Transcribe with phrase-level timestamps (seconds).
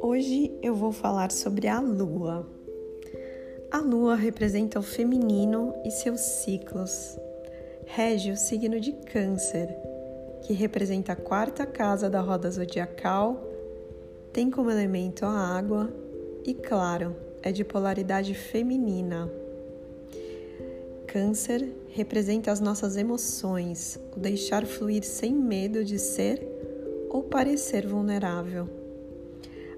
[0.00, 2.46] Hoje eu vou falar sobre a lua.
[3.70, 7.18] A lua representa o feminino e seus ciclos.
[7.86, 9.68] Rege o signo de Câncer,
[10.42, 13.42] que representa a quarta casa da roda zodiacal,
[14.32, 15.92] tem como elemento a água
[16.44, 19.43] e, claro, é de polaridade feminina.
[21.14, 26.44] Câncer representa as nossas emoções, o deixar fluir sem medo de ser
[27.08, 28.68] ou parecer vulnerável.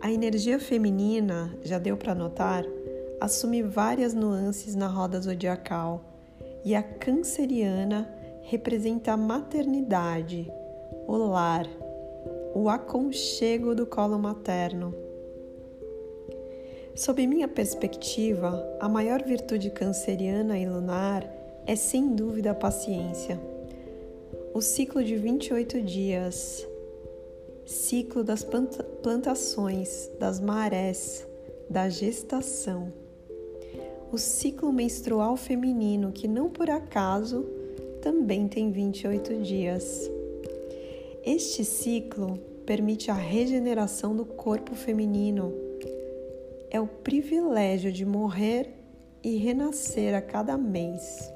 [0.00, 2.64] A energia feminina, já deu para notar,
[3.20, 6.04] assume várias nuances na roda zodiacal
[6.64, 8.12] e a canceriana
[8.42, 10.52] representa a maternidade,
[11.06, 11.64] o lar,
[12.56, 14.92] o aconchego do colo materno.
[17.00, 21.26] Sob minha perspectiva, a maior virtude canceriana e lunar
[21.66, 23.40] é sem dúvida a paciência.
[24.52, 26.68] O ciclo de 28 dias,
[27.64, 28.46] ciclo das
[29.02, 31.26] plantações, das marés,
[31.70, 32.92] da gestação.
[34.12, 37.46] O ciclo menstrual feminino, que não por acaso
[38.02, 40.10] também tem 28 dias.
[41.24, 42.36] Este ciclo
[42.66, 45.70] permite a regeneração do corpo feminino
[46.70, 48.72] é o privilégio de morrer
[49.22, 51.30] e renascer a cada mês.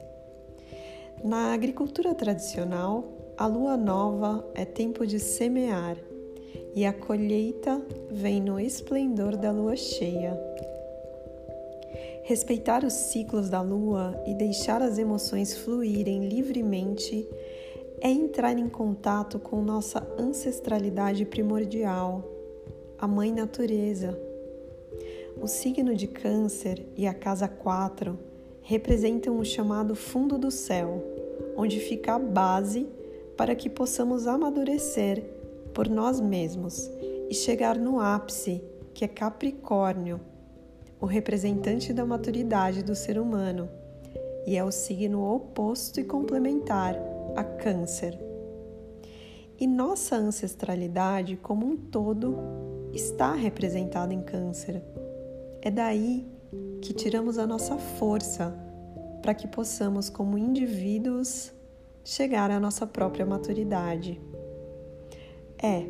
[1.22, 3.04] Na agricultura tradicional,
[3.36, 5.96] a lua nova é tempo de semear
[6.74, 10.38] e a colheita vem no esplendor da lua cheia.
[12.22, 17.28] Respeitar os ciclos da lua e deixar as emoções fluírem livremente
[18.00, 22.22] é entrar em contato com nossa ancestralidade primordial,
[22.98, 24.33] a Mãe Natureza
[25.40, 28.18] o signo de Câncer e a casa 4
[28.62, 31.04] representam o chamado fundo do céu,
[31.56, 32.88] onde fica a base
[33.36, 35.22] para que possamos amadurecer
[35.74, 36.90] por nós mesmos
[37.28, 38.62] e chegar no ápice,
[38.94, 40.20] que é Capricórnio,
[41.00, 43.68] o representante da maturidade do ser humano,
[44.46, 46.96] e é o signo oposto e complementar
[47.34, 48.18] a Câncer.
[49.58, 52.36] E nossa ancestralidade como um todo
[52.92, 54.82] está representada em Câncer
[55.64, 56.26] é daí
[56.82, 58.54] que tiramos a nossa força
[59.22, 61.50] para que possamos, como indivíduos,
[62.04, 64.20] chegar à nossa própria maturidade.
[65.56, 65.86] É,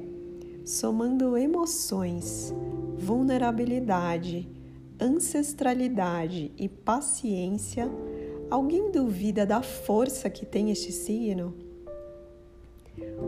[0.64, 2.54] somando emoções,
[2.96, 4.48] vulnerabilidade,
[5.00, 7.90] ancestralidade e paciência,
[8.48, 11.52] alguém duvida da força que tem este signo?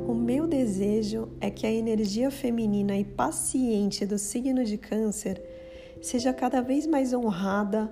[0.06, 5.55] O meu desejo é que a energia feminina e paciente do signo de Câncer
[6.00, 7.88] seja cada vez mais honrada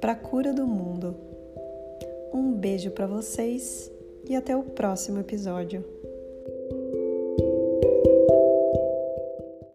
[0.00, 1.16] para a cura do mundo.
[2.32, 3.90] Um beijo para vocês
[4.28, 5.84] e até o próximo episódio.